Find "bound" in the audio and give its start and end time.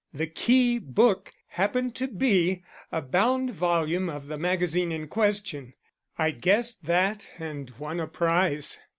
3.03-3.51